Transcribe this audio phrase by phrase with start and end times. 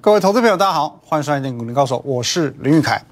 [0.00, 3.04] 各位投资朋友，大家好，欢迎收看《股林高手》，我是林玉凯。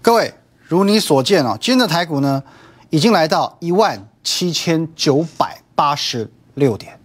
[0.00, 2.42] 各位，如你所见啊，今天的台股呢，
[2.88, 6.98] 已经来到一万七千九百八十六点，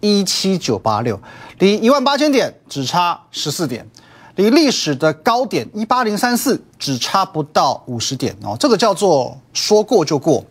[0.00, 1.20] 一七九八六，
[1.60, 3.88] 离一万八千点只差十四点，
[4.34, 10.44] 离历史的高点一八零三四只差不到五十点哦，这个叫做说过就过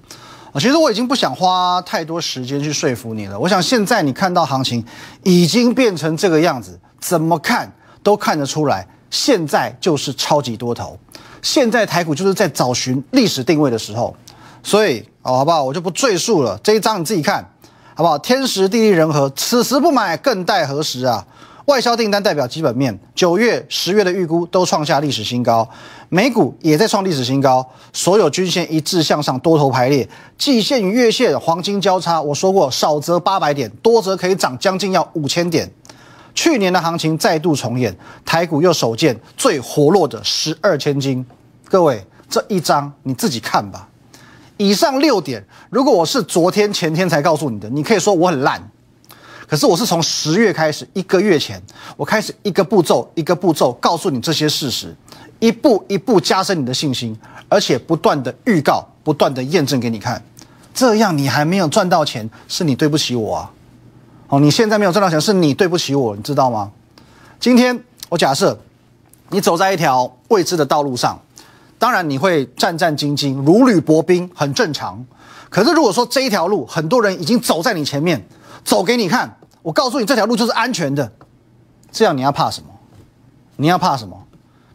[0.53, 0.55] 啊。
[0.55, 3.37] 其实我已经不想花太多时间去说服你了。
[3.37, 4.85] 我想现在你看到行情
[5.23, 7.69] 已经变成这个样子，怎么看
[8.05, 10.95] 都看得出来，现在就是超级多头。
[11.41, 14.15] 现在台股就是在找寻历史定位的时候，
[14.61, 15.63] 所以哦，好不好？
[15.63, 16.55] 我就不赘述了。
[16.63, 17.43] 这一章你自己看，
[17.95, 18.15] 好不好？
[18.19, 21.25] 天时地利人和，此时不买更待何时啊？
[21.65, 25.67] 外销订单代表基本面，九月、十月的预估都创下历史新高，
[26.09, 32.21] 美股也在创历史新高，所有均线一致向上，多头排列，季线与月线黄金交叉。
[32.21, 35.67] 我说过，少则八百点，多则可以涨将近要五千点。
[36.35, 41.25] 去年的行情再度重演，台股又首见最活络的十二千金。
[41.69, 43.87] 各位，这一张你自己看吧。
[44.57, 48.61] 以上六点，如果我是昨天、前天才告诉你的，你可以说我很烂。
[49.47, 51.61] 可是我是从十月开始，一个月前，
[51.95, 54.95] 我开始一个步骤一个步骤告诉你这些事实，
[55.39, 60.21] 一步一步加深你的信心，而且不断的预告，不断的验证给你看，
[60.73, 63.51] 这样你还没有赚到钱，是你对不起我啊！
[64.39, 66.71] 你现在没有赚到钱，是你对不起我，你知道吗？
[67.39, 68.57] 今天我假设
[69.29, 71.19] 你走在一条未知的道路上，
[71.77, 75.05] 当然你会战战兢兢，如履薄冰，很正常。
[75.49, 78.25] 可是如果说这一条路，很多人已经走在你前面。
[78.63, 81.11] 走给你看，我告诉你这条路就是安全的，
[81.91, 82.67] 这样你要怕什么？
[83.57, 84.17] 你要怕什么？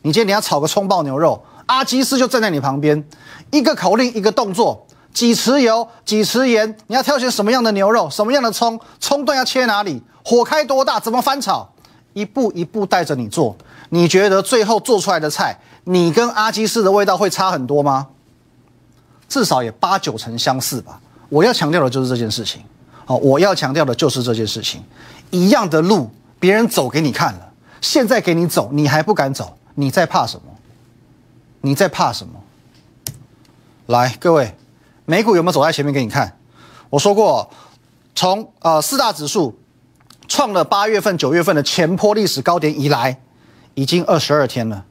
[0.03, 3.05] 你今天你要炒个葱爆牛肉，阿基斯就站在你旁边，
[3.51, 11.69] 一个口令一个动作，几匙油几匙盐，你要挑选什么样的牛肉，什么样的葱，葱段要切哪里，火开多大，怎么翻炒，
[12.13, 13.57] 一步一步带着你做。
[13.91, 18.07] 你觉得最后做出来的菜，你跟阿基斯的味道会差很多吗？
[19.29, 21.01] 至少也八九成相似吧。
[21.29, 22.63] 我要强调的就是这件事情。
[23.07, 24.81] 哦，我要强调的就是这件事情，
[25.31, 30.43] 一样的路，别人走给你看了，现在给你走，你还不敢走，你在怕什么？
[31.63, 32.35] 你在怕什么？
[33.87, 34.55] 来，各位，
[35.11, 36.39] 美股有没有走在前面给你看？
[36.89, 37.51] 我说过，
[38.15, 39.59] 从呃四大指数
[40.29, 43.21] 创了八月份、九月份的前坡历史高点以来，
[43.75, 44.85] 已经二十二天了，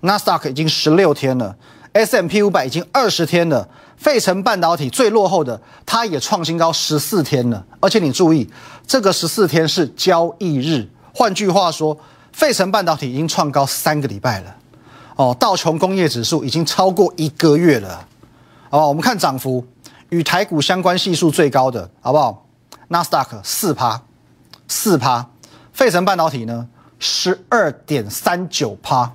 [0.00, 1.54] 纳斯达克已经十六天了
[1.92, 3.68] ，S M P 五百已经二十天了。
[3.96, 8.50] 费城半导体最落后的，它也创新高十四天了，而且你注意，
[8.88, 10.88] 这个十四天是交易日。
[11.14, 11.96] 换句话说，
[12.32, 14.56] 费城半导体已经创高三个礼拜了。
[15.14, 18.08] 哦，道琼工业指数已经超过一个月了。
[18.70, 19.64] 哦，我们看涨幅，
[20.08, 22.46] 与台股相关系数最高的，好不好？
[22.88, 24.00] 纳斯达克四趴，
[24.66, 25.28] 四趴，
[25.72, 29.12] 费城半导体呢，十二点三九趴。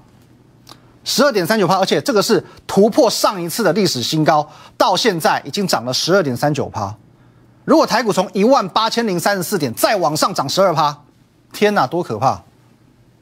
[1.07, 6.95] 十二点三九趴，而且这个是突破上一次的历史新高，到现在已经涨了十二点三九趴。
[7.63, 11.03] 如果台股从一万八千零三十四点再往上涨十二趴，
[11.53, 12.41] 天哪，多可怕！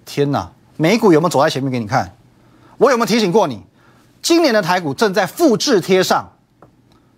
[0.06, 2.16] 天哪，美股有没有走在前面给你看？
[2.78, 3.64] 我有没有提醒过你？
[4.24, 6.32] 今年的台股正在复制贴上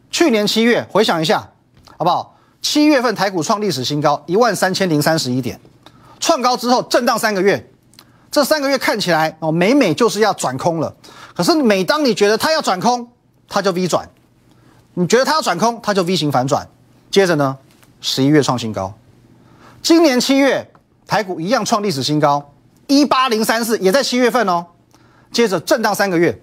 [0.09, 1.51] 去年七月，回想一下
[1.97, 2.35] 好不好？
[2.61, 5.59] 七月份台股创历史新高一万三千零三十一点，
[6.19, 7.71] 创高之后震荡三个月。
[8.31, 10.93] 这三个月看起来哦，每每就是要转空了。
[11.35, 13.07] 可是每当你觉得它要转空，
[13.47, 14.03] 它就 V 转；
[14.95, 16.67] 你觉得它要转空，它就 V 型反转。
[17.11, 17.57] 接着呢，
[18.01, 18.93] 十一月创新高，
[19.81, 20.69] 今年七月
[21.05, 22.51] 台股一样创历史新高，
[22.87, 24.65] 一八零三四也在七月份哦。
[25.31, 26.41] 接着震荡三个月，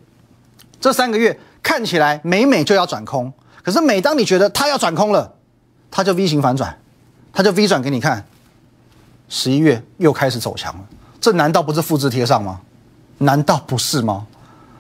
[0.83, 3.33] 这三个月看起来每每就要转空，
[3.63, 5.33] 可是每当你觉得它要转空了，
[5.93, 6.77] 它就 V 型反转，
[7.33, 8.27] 它就 V 转给你看。
[9.29, 10.81] 十一月又开始走强了。
[11.21, 12.61] 这难道不是复制贴上吗？
[13.19, 14.27] 难道不是吗？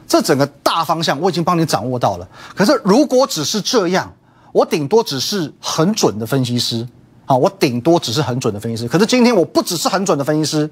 [0.09, 2.29] 这整个大方向我已经帮你掌握到了。
[2.57, 4.13] 可是如果只是这样，
[4.51, 6.87] 我顶多只是很准的分析师
[7.27, 8.89] 啊，我顶多只是很准的分析师。
[8.89, 10.69] 可是今天我不只是很准的分析师，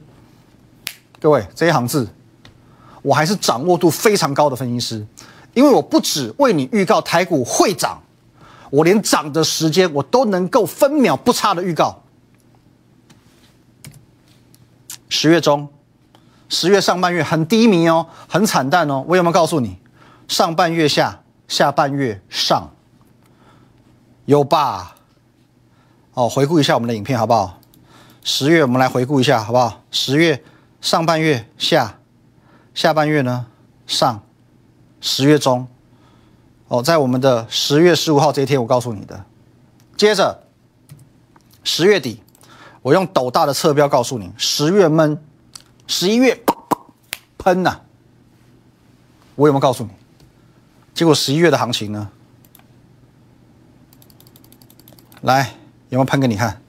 [1.20, 2.08] 各位这一行字，
[3.02, 5.06] 我还是掌握度非常高的分析师，
[5.54, 8.02] 因为我不止为你预告台股会涨，
[8.70, 12.02] 我连涨的时间我都能够分秒不差的预告。
[15.08, 15.68] 十月中，
[16.48, 19.04] 十月上半月很低迷哦，很惨淡哦。
[19.08, 19.78] 我有没有告诉你，
[20.28, 22.70] 上半月下，下半月上，
[24.24, 24.94] 有吧？
[26.14, 27.58] 哦，回顾一下我们的影片好不好？
[28.22, 29.82] 十月我们来回顾一下好不好？
[29.90, 30.42] 十月
[30.80, 31.98] 上半月下，
[32.80, 33.44] 下半月呢
[33.86, 34.22] 上，
[35.02, 35.68] 十月中，
[36.68, 39.22] 哦，在我们的十月十五号这一天我告诉你的。
[39.98, 40.44] 接着，
[41.62, 42.22] 十月底。
[42.80, 45.22] 我用斗大的侧标告诉你，十月闷，
[45.86, 46.42] 十一月
[47.36, 47.80] 喷呐，
[49.34, 49.90] 我有没有告诉你？
[50.94, 52.08] 结果十一月的行情呢？
[55.20, 55.52] 来，
[55.90, 56.62] 有没有喷给你看？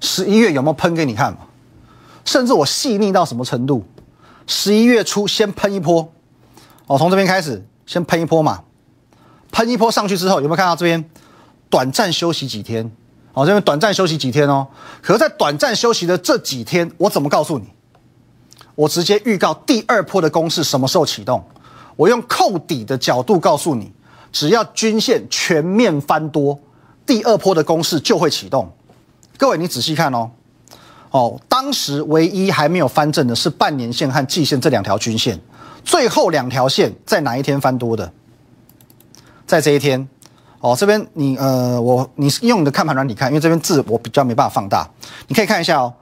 [0.00, 1.34] 十一月有没有喷给你看？
[2.26, 3.82] 甚至我细腻到什么程度？
[4.46, 6.12] 十一月初先喷一波，
[6.86, 8.62] 哦，从这边开始先喷一波嘛，
[9.50, 11.08] 喷一波上去之后，有没有看到这边
[11.70, 12.90] 短暂休息几天？
[13.32, 14.66] 哦，这边短暂休息几天哦。
[15.02, 17.66] 可是，在短暂休息的这几天，我怎么告诉你？
[18.74, 21.44] 我直接预告第二波的攻势什么时候启动？
[21.96, 23.92] 我用扣底的角度告诉你，
[24.30, 26.58] 只要均线全面翻多。
[27.06, 28.72] 第二波的攻势就会启动，
[29.36, 30.30] 各位你仔细看哦，
[31.14, 35.38] 哦，当时唯一还没有翻正的是半年线和季线这两条均线，
[35.84, 38.10] 最后两条线在哪一天翻多的？
[39.46, 40.08] 在这一天，
[40.58, 44.90] 哦，这边你呃，我你是用你的看盘软体看，因为这边字我比较没办法放大，
[45.28, 45.94] 你可以看一下哦，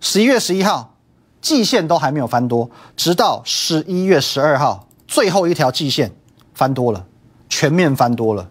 [0.00, 0.92] 十一月十一号
[1.40, 6.10] 季线都还没有翻多，直到十一月十二号最后一条季线
[6.52, 7.06] 翻多了，
[7.48, 8.48] 全面翻多了。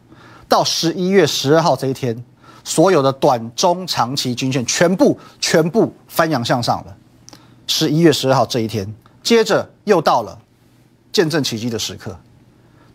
[0.47, 2.23] 到十一月十二号这一天，
[2.63, 6.95] 所有的短、中、长期均线全部全部翻阳向上了。
[7.67, 8.93] 十一月十二号这一天，
[9.23, 10.37] 接着又到了
[11.11, 12.17] 见证奇迹的时刻，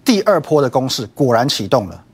[0.04, 2.04] 第二波的攻势果然启动了。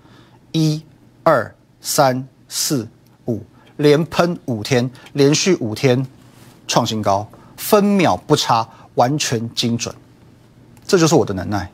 [0.52, 0.82] 一、
[1.22, 2.87] 二、三、四、
[3.26, 3.40] 五，
[3.78, 6.06] 连喷五天，连续五天
[6.69, 7.26] 创新高，
[7.56, 9.94] 分秒不差，完全精准。
[10.87, 11.70] 这就是我的能耐，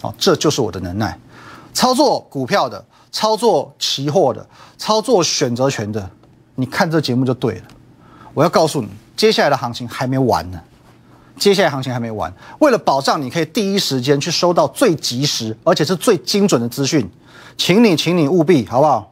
[0.00, 1.18] 好，这就是我的能耐。
[1.76, 2.82] 操作股票的。
[3.12, 4.46] 操作期货的，
[4.76, 6.10] 操作选择权的，
[6.56, 7.62] 你看这节目就对了。
[8.34, 10.60] 我要告诉你，接下来的行情还没完呢。
[11.38, 17.08] 接下来行情还没完，为了保障你可以第一时间去收到最及时而且是最精准的资讯，
[17.56, 19.10] 请你，请你务必好不好？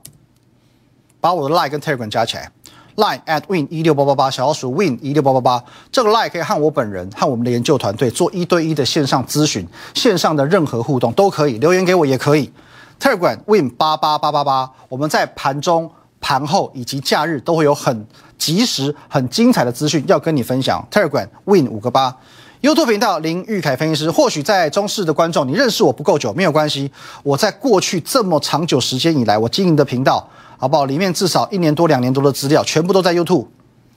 [1.18, 2.52] 把我的 Line 跟 Telegram 加起来
[2.96, 5.64] ，Line at win 一六八八八，小老鼠 win 一六八八八。
[5.90, 12.52] 这个 Line 可以和我本人和我们的研究团队做一对一的线上咨询，线上的任何互动都可以，留言给我也可以。
[13.00, 18.06] Telegram Win 八八八八八，我们在盘中、盘后以及假日都会有很
[18.38, 20.86] 及时、很精彩的资讯要跟你分享。
[20.90, 22.16] Telegram Win 五个八
[22.62, 24.10] ，YouTube 频道林玉凯分析师。
[24.10, 26.90] 或许在中视的观众，你认识我不够久，没有关系。
[27.22, 30.26] 我在过去这么长久时间以来，我经营的频道，
[30.58, 30.84] 好不好？
[30.84, 33.46] 里面至少一年多、两年多的资料，全部都在 YouTube。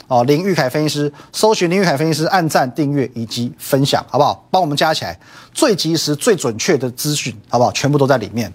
[0.08, 4.48] 哦，林玉凯分析师，搜寻林玉凯分析师，按赞、订阅以及分享，好不好？
[4.50, 5.20] 帮我们加起来，
[5.54, 7.72] 最及时、最准确的资讯，好不好？
[7.74, 8.52] 全部都在里面。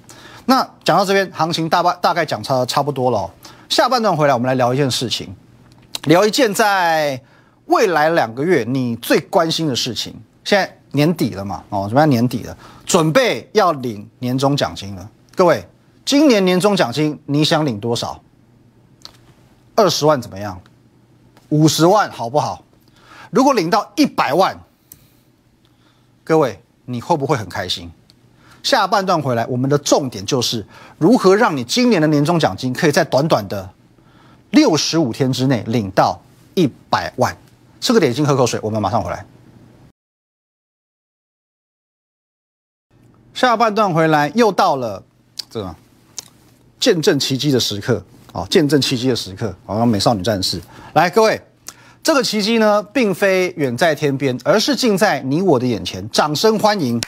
[0.46, 3.30] 那讲到这边，行情大半大概讲差差不多了。
[3.68, 5.28] 下半段回来，我们来聊一件事情，
[6.04, 7.20] 聊一件在
[7.66, 10.14] 未来两个月你最关心的事情。
[10.44, 12.08] 现在年底了嘛，哦，怎么样？
[12.08, 12.56] 年底了，
[12.86, 15.06] 准备要领年终奖金了。
[15.36, 15.62] 各位，
[16.04, 18.22] 今年年终奖金你想领多少？
[19.74, 20.60] 二十万怎么样？
[21.48, 22.62] 五十万好不好？
[23.30, 24.58] 如果领到一百万，
[26.24, 27.90] 各位你会不会很开心？
[28.62, 30.66] 下半段回来，我们的重点就是
[30.98, 33.70] 如何让你今年的年终奖金可以在短短的
[34.50, 36.20] 六十五天之内领到
[36.54, 37.36] 一百万。
[37.80, 39.26] 吃个点心，喝口水，我们马上回来。
[43.34, 45.02] 下半段回来，又到了
[45.50, 45.74] 这个
[46.82, 48.02] 见证奇迹的时刻
[48.32, 48.44] 啊！
[48.50, 50.60] 见证奇迹的时刻，好像美少女战士
[50.94, 51.40] 来，各位，
[52.02, 56.10] 这个奇迹呢，并非远在天边，而是近在你我的眼前。
[56.10, 57.00] 掌声欢迎！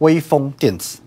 [0.00, 0.98] 微风电子，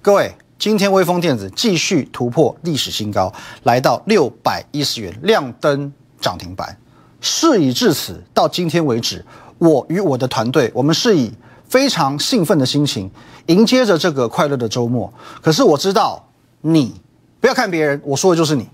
[0.00, 3.34] 各位，今天微风电子继续突破历史新高，
[3.64, 6.78] 来到六百一十元，亮灯涨停板。
[7.20, 9.26] 事已至此，到今天为止，
[9.58, 11.32] 我与我的团队，我们是以
[11.68, 13.10] 非常兴奋的心情
[13.46, 15.12] 迎接着这个快乐的周末。
[15.42, 16.24] 可是我知道，
[16.60, 17.00] 你
[17.40, 18.68] 不要看别人，我说的就是你，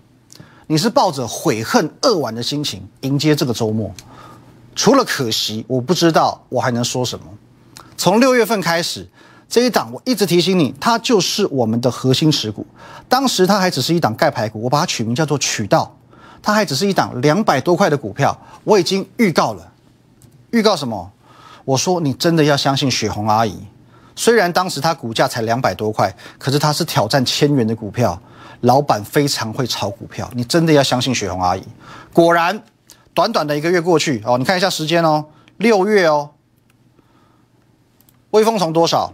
[0.66, 3.92] 你是抱着悔恨扼腕的心情迎接这个周末。
[4.74, 7.24] 除了可惜，我不知道我还能说什么。
[7.96, 9.08] 从六月份开始。
[9.48, 12.66] 这一档我一直提醒你，它就是我们的核心持股。
[13.08, 15.96] 当时它还只是一档盖牌股，我把它取名叫做渠道。
[16.42, 19.72] 它还只是一档两百多块的股票，我已经预告了。
[20.50, 21.12] 预告什么？
[21.64, 23.56] 我说你真的要相信雪红阿姨。
[24.16, 28.20] 虽然当时它股价才两百多块，可是它是挑战千元的股票，
[28.62, 30.28] 老板非常会炒股票。
[30.35, 31.62] 你真的要相信雪红阿姨。
[32.12, 32.62] 果然，
[33.14, 35.26] 短短的一个月过去哦，你看一下时间哦，
[35.58, 36.30] 六月哦，
[38.30, 39.12] 微风从多少？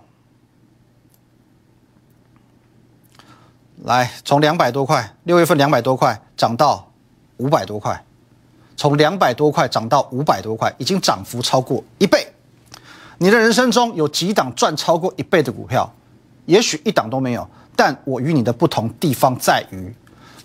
[3.82, 6.88] 来，从两百多块，六月份两百多块涨到
[7.38, 8.04] 五百多块，
[8.76, 12.31] 从两百多块涨到五百多块，已经涨幅超过一倍。
[13.22, 15.88] 你的人生中有几档赚超过一倍的股票？
[16.46, 19.94] 也许一档都没有，但我与你的不同地方在于，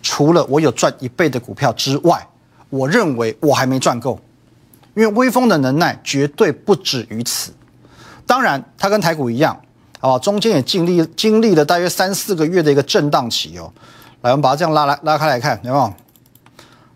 [0.04, 2.28] 除了我有赚一倍的股票之外，
[2.70, 4.20] 我认为我还没赚够。
[4.94, 7.52] 因为微风的能耐绝对不止于此。
[8.28, 9.60] 当然，它跟台股一样，
[10.00, 13.74] 好中间也经历经历了大约三四个月的一个震荡期哦。
[14.22, 15.94] 来，我们把它这样拉来拉开来看，有没有？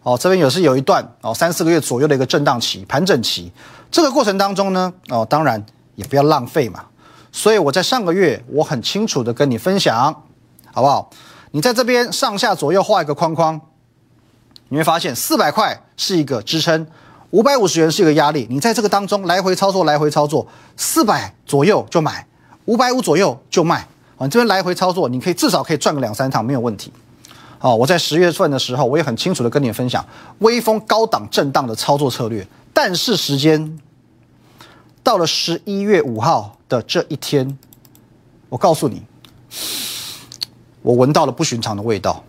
[0.03, 3.51] 哦，这边也是有一段哦，三四个月左右的一个震荡期、盘整期。
[3.91, 5.63] 这个过程当中呢，哦，当然
[5.95, 6.86] 也不要浪费嘛。
[7.31, 10.24] 所以我在上个月，我很清楚的跟你分享，
[10.74, 11.10] 好不好？
[11.51, 13.60] 你在这边上下左右画一个框框，
[14.69, 16.88] 你会发现四百块是一个支撑，
[17.31, 18.48] 五百五十元是一个压力。
[18.50, 22.25] 你在这个当中来回操作，来回操作，四百左右就买，
[22.65, 23.86] 五百五左右就卖。
[24.17, 26.91] 往，这边来回操作，你可以至少可以赚个两三趟，没有问题。
[27.62, 30.03] 哦，我在十月份的时候，我也很清楚的跟你分享
[30.39, 32.46] 微风高档震荡的操作策略。
[32.74, 33.80] 但是时间
[35.03, 37.56] 到了十一月五号的这一天，
[38.50, 39.03] 我告诉你，
[40.82, 42.24] 我闻到了不寻常的味道。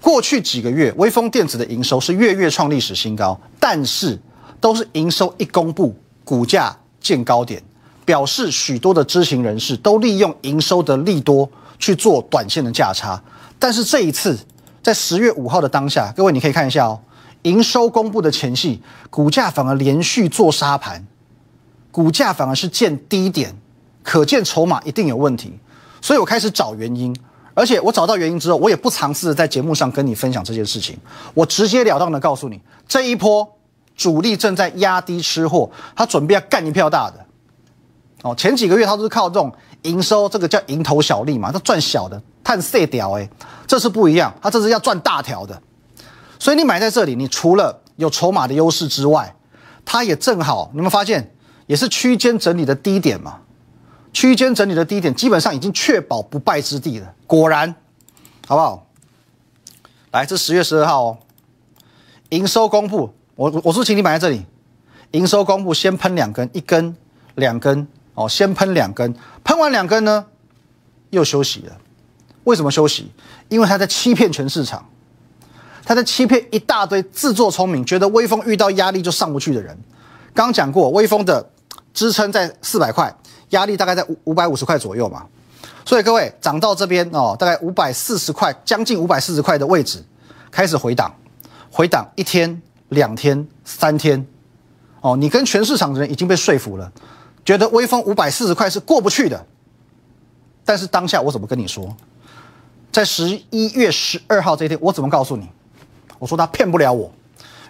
[0.00, 4.16] 过去几个月，微风电子的营收是月月创历史新高，但是
[4.60, 7.60] 都是营收一公布，股价见高点，
[8.04, 11.50] 表示许多的知情人士都利用营收的利多
[11.80, 13.20] 去做短线的价差。
[13.58, 14.38] 但是这一次。
[14.82, 17.00] 在十月五号的当下，各位你可以看一下哦，
[17.42, 21.06] 营收公布的前夕，股价反而连续做沙盘，
[21.90, 23.54] 股价反而是见低点，
[24.02, 25.58] 可见筹码一定有问题。
[26.00, 27.14] 所以我开始找原因，
[27.52, 30.98] 而且我找到原因之后，我也不尝试在节目上跟你分享这件事情，
[31.34, 33.46] 我直截了当的告诉你，这一波
[33.94, 37.26] 主力正在压低吃货，他准备要干一票大的。
[38.22, 43.28] 哦，前几个月他都是靠这种营收，这个叫蝇头小利嘛，他赚小的，探色屌哎，
[43.66, 45.60] 这是不一样，他这是要赚大条的。
[46.38, 49.34] 所以你买在这里，你除了有筹码的优势之外，
[49.84, 51.34] 它也正好，你们发现
[51.66, 53.40] 也是区间整理的低点嘛？
[54.12, 57.14] 区间整理的低点基本上已经确保不败之地了。
[57.26, 57.74] 果然，
[58.46, 58.86] 好不好？
[60.12, 61.18] 来，这十月十二号哦，
[62.30, 64.44] 营收公布，我我说请你买在这里，
[65.12, 66.96] 营收公布先喷两根，一根、
[67.34, 67.86] 两根。
[68.14, 70.26] 哦，先喷两根，喷完两根呢，
[71.10, 71.78] 又休息了。
[72.44, 73.10] 为什么休息？
[73.48, 74.88] 因为他在欺骗全市场，
[75.84, 79.76] 他在欺骗一大堆自作聪明、觉得微风遇到压力就上不去的人。
[80.32, 81.50] 刚讲过，微风的
[81.92, 83.14] 支撑在四百块，
[83.50, 85.26] 压力大概在五五百五十块左右嘛。
[85.84, 90.04] 所以各位涨到这边哦，大概五百四十块，将近五百四十块的位置，
[90.50, 91.12] 开始回档，
[91.70, 94.24] 回档一天、两天、三天，
[95.00, 96.90] 哦，你跟全市场的人已经被说服了。
[97.44, 99.44] 觉得微风五百四十块是过不去的，
[100.64, 101.94] 但是当下我怎么跟你说？
[102.92, 105.48] 在十一月十二号这一天，我怎么告诉你？
[106.18, 107.10] 我说他骗不了我，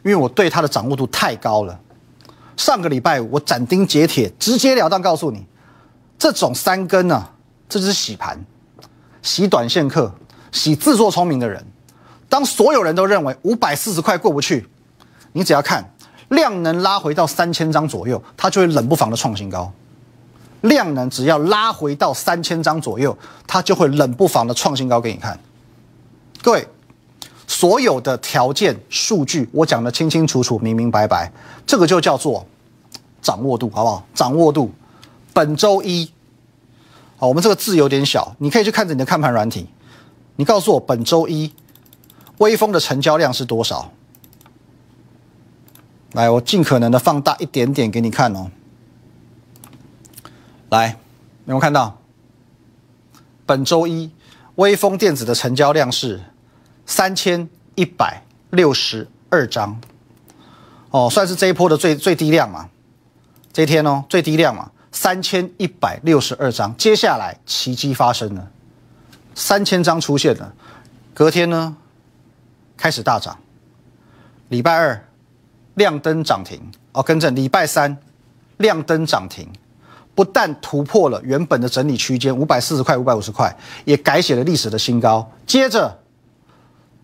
[0.02, 1.78] 因为我对他的掌握度太高了。
[2.56, 5.46] 上个礼拜我斩钉截铁、直截了当告诉你，
[6.18, 7.28] 这种三根呢，
[7.68, 8.38] 这是洗盘、
[9.22, 10.12] 洗短线客、
[10.52, 11.64] 洗自作聪明的人。
[12.28, 14.68] 当所有人都认为五百四十块过不去，
[15.32, 15.84] 你只要看。
[16.28, 19.72] 量能拉回到三千张左右，它就会冷不防的创新高。
[20.62, 25.38] 量能只要拉回到三千张左右，它就会冷不防的创新高给你看。
[26.42, 26.66] 各位，
[27.46, 31.30] 所有的条件数据我讲的清清楚楚、明明白白，
[31.66, 32.46] 这个就叫做
[33.22, 34.06] 掌握度，好不好？
[34.14, 34.70] 掌握度。
[35.32, 36.10] 本周一，
[37.16, 39.66] 好，我们这个字有点小，你可以去看着你的看盘软体，
[40.36, 41.52] 你告诉我本周一
[42.38, 43.92] 微风的成交量是多少？
[46.12, 48.50] 来，我尽可能的放大一点点给你看哦。
[50.70, 50.96] 来，有
[51.46, 51.98] 没有看到？
[53.44, 54.10] 本周一，
[54.54, 56.20] 微风电子的成交量是
[56.86, 59.80] 三千一百六十二张，
[60.90, 62.68] 哦，算是这一波的最最低量嘛。
[63.52, 66.76] 这一天哦，最低量嘛，三千一百六十二张。
[66.76, 68.50] 接下来奇迹发生了，
[69.34, 70.54] 三千张出现了，
[71.12, 71.76] 隔天呢
[72.76, 73.36] 开始大涨，
[74.48, 75.04] 礼拜二。
[75.74, 76.60] 亮灯涨停
[76.92, 77.96] 哦，跟着礼拜三
[78.58, 79.48] 亮灯涨停，
[80.14, 85.30] 不但突破了原本的整理区间五百四十块、五百五十块，也改写了历史的新高。
[85.46, 85.98] 接着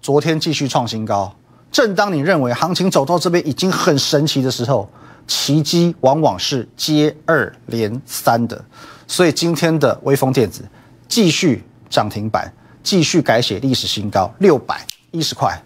[0.02, 1.34] 昨天继续创新高。
[1.72, 4.88] 正当你认为行情走到这边已经很神奇的时候，
[5.26, 8.64] 奇迹往往是接二连三的。
[9.06, 10.64] 所以今天的微风电子
[11.06, 12.50] 继续涨停板，
[12.82, 15.60] 继续改写历史新高，六百一十块。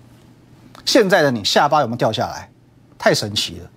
[0.85, 2.51] 现在的你下巴有没有掉下来？
[2.99, 3.71] 太神奇了，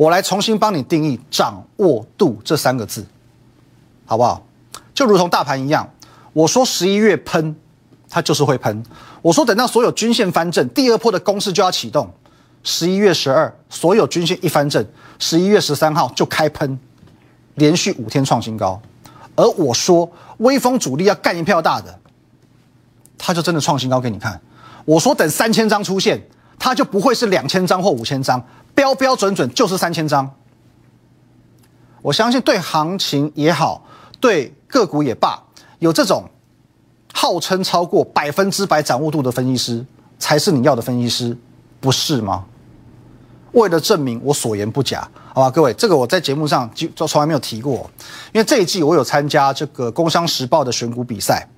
[0.00, 3.04] 我来重新帮你定义“掌握度”这三个字，
[4.06, 4.42] 好不好？
[4.94, 5.86] 就如同大盘一样，
[6.32, 7.54] 我说十一月喷，
[8.08, 8.82] 它就是会喷；
[9.20, 12.10] 我说等到所有均线翻正，第二波的攻势就要启动。
[12.62, 14.82] 十一月十二，所有均线一翻正，
[15.18, 16.78] 十一月十三号就开喷，
[17.56, 18.80] 连续五天创新高。
[19.36, 21.98] 而我说微风主力要干一票大的，
[23.18, 24.40] 他就真的创新高给你看。
[24.86, 26.18] 我说等三千张出现，
[26.58, 28.42] 它就不会是两千张或五千张。
[28.74, 30.34] 标标准准就是三千张，
[32.02, 33.84] 我相信对行情也好，
[34.20, 35.42] 对个股也罢，
[35.78, 36.30] 有这种
[37.12, 39.84] 号称超过百分之百掌握度的分析师，
[40.18, 41.36] 才是你要的分析师，
[41.80, 42.44] 不是吗？
[43.52, 47.90] 为了证明我所言不假，好吧，各位，这个我在节目上就就从来没有提过，
[48.32, 51.48] 因为这一季我有参加这个《工商时报》的选股比赛。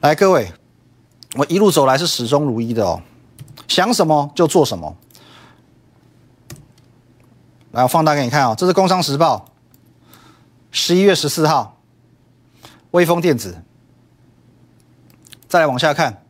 [0.00, 0.50] 来，各位，
[1.34, 3.02] 我一路走来是始终如一的哦，
[3.66, 4.96] 想什么就做什么。
[7.72, 9.46] 来，我放大给你看啊，这是《工商时报》
[10.70, 11.78] 十一月十四号，
[12.90, 13.56] 微风电子。
[15.48, 16.22] 再来往下看，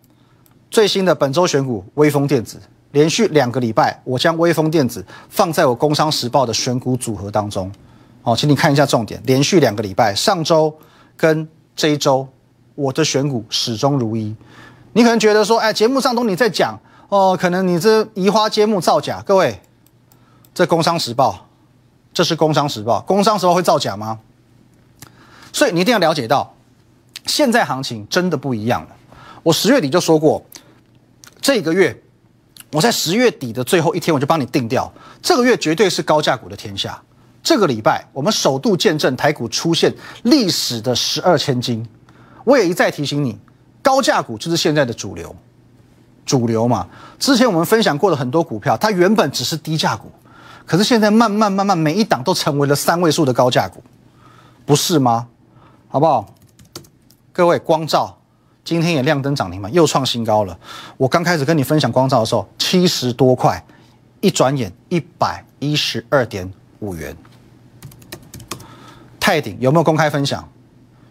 [0.71, 2.61] 最新的本周选股，微风电子。
[2.93, 7.73] 连续两个礼拜，我将微风电子放在我《工商时报》的选股组合当中。
[8.23, 9.21] 哦，请你看一下重点。
[9.25, 10.73] 连续两个礼拜，上周
[11.17, 12.29] 跟这一周，
[12.77, 14.37] 我的选股始终如一。
[14.93, 19.21] 你可能觉得说，哎，节目上都你在讲哦，可能你这移花接木造假。
[19.27, 19.61] 各位，
[20.55, 21.33] 这《工商时报》，
[22.13, 24.19] 这是《工商时报》，《工商时报》会造假吗？
[25.53, 26.55] 所以你一定要了解到，
[27.27, 28.89] 现在行情真的不一样了。
[29.43, 30.45] 我十月底就说过，
[31.41, 32.03] 这个月。
[32.71, 34.91] 我在十月底的最后一天，我就帮你定掉，
[35.21, 36.99] 这个月绝对是高价股的天下。
[37.43, 41.87] 这个礼拜，我们首度见证台股出现历史的十二千金。
[42.45, 43.39] 我也一再提醒你，
[43.83, 45.37] 高价股就是现在的主流，
[46.25, 46.89] 主流嘛。
[47.19, 50.11] 之前我们分享过的很多股票，它原本只是低价股，
[50.67, 53.83] 可是现在慢慢慢慢，每一档都成为了三位数的高价股，
[54.65, 55.29] 不是吗？
[55.89, 56.35] 好不好？
[57.33, 58.19] 各位，光照。
[58.65, 60.57] 今天也亮灯涨停板，又创新高了。
[60.97, 63.63] 我刚开始跟你分享光照的时候，七十多块，
[64.21, 67.17] 一转眼一百一十二点五元。
[69.19, 70.49] 泰鼎有没有公开分享？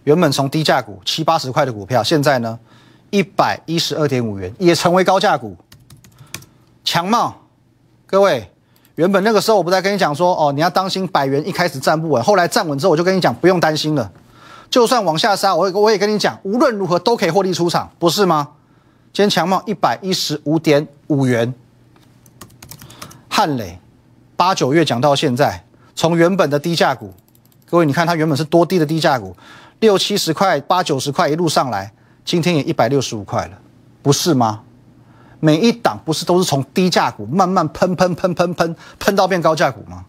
[0.03, 2.59] 原本从低价股七八十块的股票，现在呢
[3.09, 5.57] 一百一十二点五元，也成为高价股。
[6.83, 7.35] 强茂，
[8.05, 8.50] 各位，
[8.95, 14.11] 原本那个时候我不在跟你讲说，哦，你要当心百元一开始站不稳，后来站稳之后，我就跟你讲不用担心了。
[14.69, 18.49] 就算往下杀，我我也跟你讲，无论如何都可以获利出场，不是吗？
[19.13, 21.53] 今天强茂一百一十五点五元，
[23.29, 23.79] 汉磊
[24.37, 27.13] 八九月讲到现在，从原本的低价股，
[27.69, 29.35] 各位你看它原本是多低的低价股，
[29.79, 31.91] 六七十块、八九十块一路上来，
[32.23, 33.57] 今天也一百六十五块了，
[34.01, 34.61] 不是吗？
[35.41, 40.05] 每一档不是都是从低价股慢慢喷喷喷喷喷喷到变高价股吗？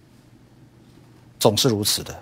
[1.40, 2.14] 总是如此的。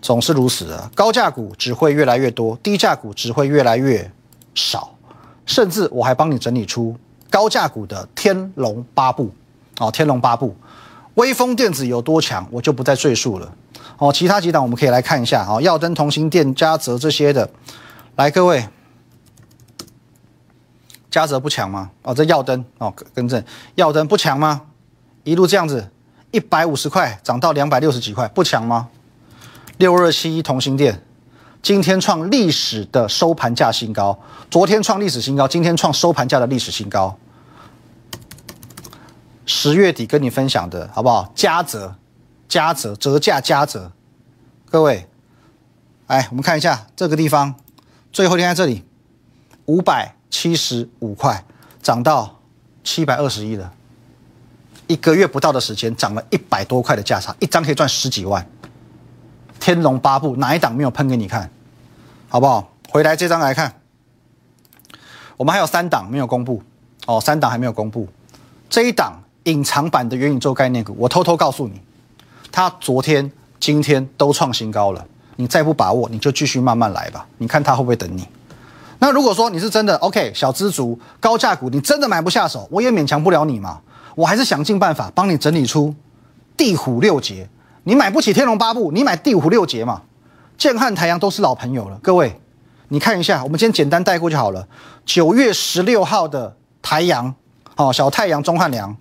[0.00, 4.10] 总是如此的，高价股只会越来越多，低价股只会越来越
[4.52, 4.92] 少，
[5.46, 6.96] 甚至我还帮你整理出
[7.30, 9.32] 高价股的天龙八部，
[9.78, 10.56] 哦，天龙八部，
[11.14, 13.54] 威风电子有多强，我就不再赘述了，
[13.96, 17.48] 哦，其他几档我们可以来看一下，哦，耀登、同心电、嘉泽这些的，
[18.16, 18.68] 来各位，
[21.12, 21.90] 嘉泽不强吗？
[22.00, 23.44] 哦，这耀登，哦，更正，
[23.74, 24.62] 耀登不强吗？
[25.24, 25.90] 一路这样子，
[26.30, 28.88] 一百五十块涨到两百六十几块，不强吗？
[29.76, 31.04] 六二七一同心店，
[31.60, 34.18] 今天创历史的收盘价新高，
[34.50, 37.14] 昨天创历史新高，今天创收盘价的历史新高。
[39.44, 41.30] 十月底跟你分享的好不好？
[41.34, 41.94] 加折，
[42.48, 43.92] 加折，折价加折。
[44.70, 45.06] 各位，
[46.06, 47.54] 哎我们看一下这个地方，
[48.10, 48.82] 最后天在这里，
[49.66, 51.44] 五百七十五块
[51.82, 52.40] 涨到
[52.82, 53.70] 七百二十一了，
[54.86, 58.44] 一个月不到的时间，涨了一百多块的价差，一张可以赚十几万。
[59.60, 61.48] 天龙八部哪一档没有喷给你看，
[62.28, 62.72] 好不好？
[62.88, 63.80] 回来这张来看，
[65.36, 66.62] 我们还有三档没有公布
[67.06, 68.08] 哦，三档还没有公布。
[68.68, 71.80] 这一档隐藏版的元宇宙概念股，我偷偷告诉你，
[72.50, 75.06] 它昨天、今天都创新高了。
[75.36, 77.26] 你再不把握，你就继续慢慢来吧。
[77.38, 78.26] 你看它会不会等你？
[79.02, 83.80] 那如果说你是真的 OK 小资族高价股，你真的买不下手，我也勉强不了你嘛。
[84.14, 85.92] 我还是想尽办法帮你整理出
[86.56, 87.48] 地虎六杰。
[87.82, 90.02] 你买不起天龙八部，你买地虎六杰嘛？
[90.56, 91.98] 建汉、台阳都是老朋友了。
[92.00, 92.40] 各位，
[92.90, 94.68] 你看一下，我们今天简单带过就好了。
[95.04, 97.34] 九月十六号的台阳，
[97.74, 98.96] 哦，小太阳钟汉良，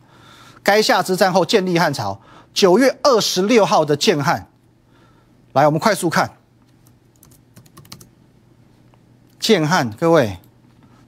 [0.63, 2.19] 垓下之战后建立汉朝。
[2.55, 4.47] 九月二十六号的建汉，
[5.53, 6.31] 来，我们快速看
[9.41, 10.37] 建汉，各位，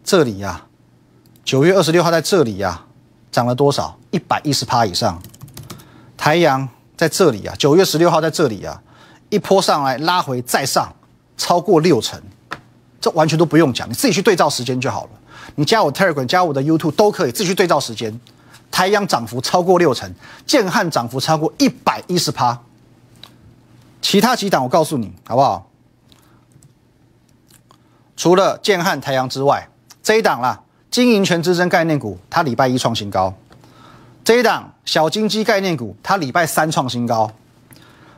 [0.03, 0.65] 这里呀，
[1.45, 2.83] 九月二十六号在这里呀，
[3.31, 3.97] 涨了多少？
[4.11, 5.21] 一百一十趴以上。
[6.17, 6.67] 太阳。
[6.95, 8.79] 在这里啊，九月十六号在这里啊，
[9.29, 10.93] 一波上来拉回再上，
[11.35, 12.21] 超过六成，
[13.01, 15.09] 这完全都不用讲，你自己去对照时间就好了。
[15.55, 18.17] 你加我 Telegram，加我的 YouTube 都可以，自己去对照时间。
[18.71, 20.09] 太阳涨幅超过六成，
[20.45, 22.57] 建汉涨幅超过一百一十趴，
[24.01, 25.67] 其他几档我告诉你好不好？
[28.15, 29.67] 除了建汉、太阳之外，
[30.01, 33.33] 这一档啦，经营权之争概念股，它礼拜一创新高。
[34.23, 37.31] 这一档小金鸡概念股，它礼拜三创新高。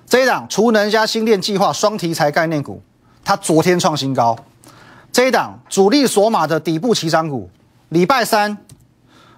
[0.08, 2.82] 这一档储能加新电计划双题材概念股，
[3.24, 4.38] 它昨天创新高。
[5.12, 7.50] 这一档主力索马的底部起涨股，
[7.90, 8.58] 礼拜三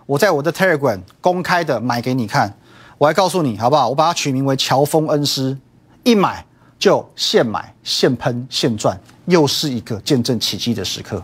[0.05, 2.57] 我在我的 Telegram 公开的买给你看，
[2.97, 3.89] 我还告诉你好不好？
[3.89, 5.57] 我把它取名为乔峰恩师，
[6.03, 6.45] 一买
[6.79, 11.23] 就现买现喷现赚，又是一个见证奇迹的时刻，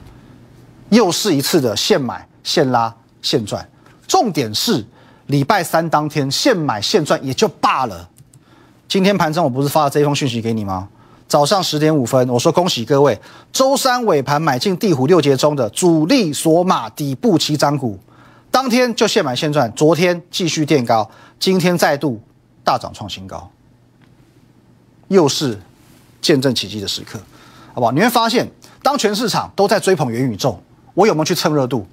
[0.89, 3.67] 又是一次的现买现拉现赚。
[4.07, 4.85] 重点是
[5.27, 8.09] 礼拜三当天现买现赚也就罢了。
[8.87, 10.87] 今天盘中我不是发了这一封讯息给你吗？
[11.25, 13.19] 早上十点五分，我说恭喜各位，
[13.51, 17.97] 周三尾盘买进地虎六节中的主力索马底部起涨股，
[18.51, 22.21] 当天就现买现赚，昨天继续垫高，今天再度
[22.63, 23.49] 大涨创新高，
[25.07, 25.59] 又是
[26.21, 27.19] 见证奇迹的时刻，
[27.73, 27.91] 好不好？
[27.91, 28.49] 你会发现，
[28.81, 30.59] 当全市场都在追捧元宇宙，
[30.93, 31.85] 我有没有去蹭热度？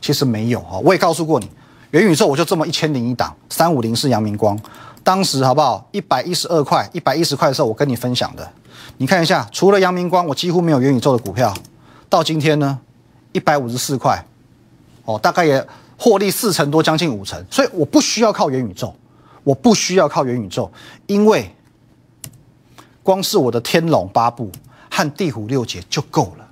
[0.00, 1.50] 其实没有啊，我也告诉过你，
[1.90, 4.58] 元宇宙我就这么一千零一档，三五零是阳明光。
[5.02, 5.88] 当时好不好？
[5.92, 8.46] 一百一十二块、一百一十块的时候，我跟你分享的，
[8.98, 11.54] 你看一下，除了阳明光，我几乎没有元宇宙的股票。
[12.10, 12.78] 到今天呢，
[13.32, 14.22] 一百五十四块，
[15.04, 17.42] 哦，大概也获利四成多，将近五成。
[17.50, 18.94] 所以我不需要靠元宇宙，
[19.44, 20.70] 我不需要靠元宇宙，
[21.06, 21.50] 因为
[23.02, 24.50] 光是我的天龙八部
[24.96, 26.48] 和地虎六节就够了。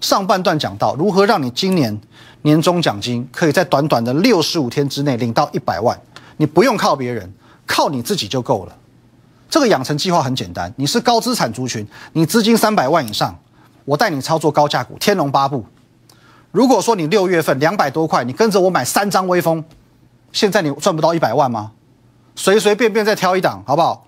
[0.00, 1.96] 上半段讲到如何让你今年
[2.42, 5.96] 年终奖金可以在短短的六十五天之内领到一百万，
[6.38, 7.32] 你不用靠别人。
[7.66, 8.76] 靠你自己就够了。
[9.48, 13.38] 这个养成计划很简单，你是高资产族群，你资金三百万以上，
[13.86, 15.64] 我带你操作高价股，天龙八部。
[16.50, 19.64] 如果说你六月份两百多块，你跟着我买三张微风，
[20.30, 21.72] 现在你赚不到一百万吗？
[22.36, 24.03] 随随便便再挑一档，好不好？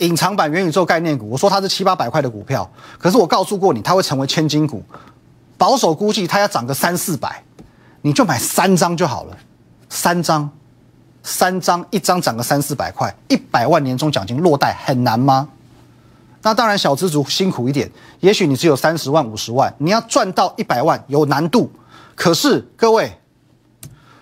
[0.00, 4.82] 隐藏版元宇宙概念股，我说它是七八百块的股票，可是我告诉过你，它会成为千金股。
[5.56, 7.42] 保守估计它要涨个三四百，
[8.02, 9.36] 你就买三张就好了，
[9.88, 10.50] 三张。
[11.22, 15.46] 三张，一张涨个三四百块，一百万年终奖金落袋很难吗？
[16.40, 21.70] 那当然，小资族辛苦一点，也许你只有三十万、五十万，你要赚到一百万有难度。
[22.14, 23.12] 可是各位，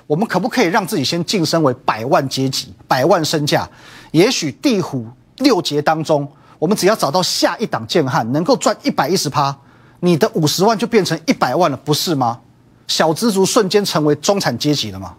[0.08, 3.68] 我们可不可以让自己先晋升为百万阶级、百万身价？
[4.10, 5.06] 也许地虎
[5.38, 6.26] 六节当中，
[6.58, 9.56] 我们只要找到下一档剑汉，能够赚一百一十趴，
[10.00, 12.40] 你的五十万就变成一百万了，不是吗？
[12.86, 15.14] 小资族瞬间成为中产阶级了吗？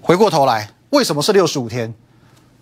[0.00, 1.92] 回过头来，为什么是六十五天？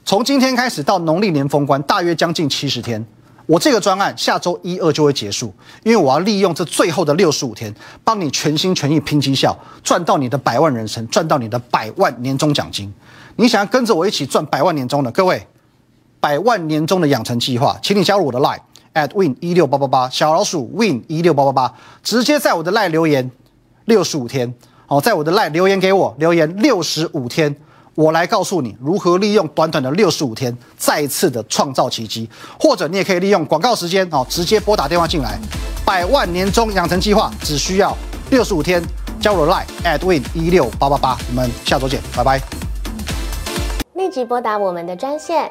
[0.04, 3.04] 从今天开始到农历年封关，大约将近七十天。
[3.46, 12.92] 我这个专案下周一二就会结束，因为我要利用这最后的六十五天，帮你全心全意拼绩效，赚到你的百万人生，赚到你的百万年终奖金。
[13.36, 15.46] 你想要跟着我一起赚百万年终的各位，
[16.24, 18.58] 百万年终的养成计划，请你加入我的 line
[18.94, 23.30] at win 一六八八八小老鼠 win 一六八八八，直接在我的 line 留言
[23.84, 24.54] 六十五天。
[24.86, 27.54] 好，在我的 line 留言给我，留言六十五天，
[27.94, 32.26] 我来告诉你如何利用短短的六十五天再次的创造奇迹，
[32.58, 35.38] 或者你也可以利用广告时间哦，直接拨打电话进来。
[35.84, 37.94] 百万年终养成计划只需要
[38.30, 38.82] 六十五天，
[39.20, 42.40] 加入我的 line at win 一六八八八，我们下周见，拜拜。
[43.92, 45.50] 立即拨打我们的专线